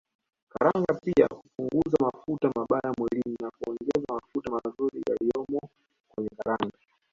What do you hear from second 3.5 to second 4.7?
kuongeza mafuta